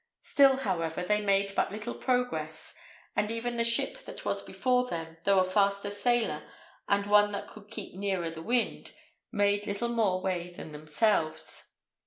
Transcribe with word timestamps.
Still, 0.23 0.57
however, 0.57 1.03
they 1.03 1.21
made 1.21 1.53
but 1.53 1.71
little 1.71 1.93
progress; 1.93 2.73
and 3.15 3.29
even 3.29 3.57
the 3.57 3.63
ship 3.63 3.99
that 4.05 4.25
was 4.25 4.41
before 4.41 4.87
them, 4.87 5.17
though 5.25 5.37
a 5.37 5.43
faster 5.47 5.91
sailer 5.91 6.41
and 6.87 7.05
one 7.05 7.29
that 7.33 7.45
could 7.45 7.69
keep 7.69 7.93
nearer 7.93 8.31
the 8.31 8.41
wind, 8.41 8.93
made 9.31 9.67
little 9.67 9.89
more 9.89 10.19
way 10.19 10.49
than 10.53 10.71
themselves. 10.71 11.75